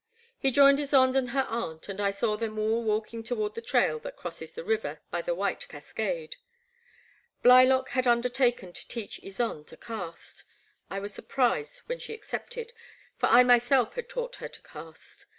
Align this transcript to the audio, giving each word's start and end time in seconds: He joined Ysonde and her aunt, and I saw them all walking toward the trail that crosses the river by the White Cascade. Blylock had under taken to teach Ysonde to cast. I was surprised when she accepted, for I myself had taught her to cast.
He 0.39 0.49
joined 0.49 0.79
Ysonde 0.79 1.15
and 1.15 1.29
her 1.29 1.45
aunt, 1.47 1.87
and 1.87 2.01
I 2.01 2.09
saw 2.09 2.35
them 2.35 2.57
all 2.57 2.83
walking 2.83 3.21
toward 3.21 3.53
the 3.53 3.61
trail 3.61 3.99
that 3.99 4.15
crosses 4.15 4.51
the 4.51 4.63
river 4.63 4.99
by 5.11 5.21
the 5.21 5.35
White 5.35 5.67
Cascade. 5.69 6.37
Blylock 7.43 7.89
had 7.89 8.07
under 8.07 8.27
taken 8.27 8.73
to 8.73 8.87
teach 8.87 9.21
Ysonde 9.21 9.67
to 9.67 9.77
cast. 9.77 10.43
I 10.89 10.97
was 10.97 11.13
surprised 11.13 11.83
when 11.85 11.99
she 11.99 12.15
accepted, 12.15 12.73
for 13.17 13.27
I 13.27 13.43
myself 13.43 13.93
had 13.93 14.09
taught 14.09 14.37
her 14.37 14.47
to 14.47 14.61
cast. 14.63 15.27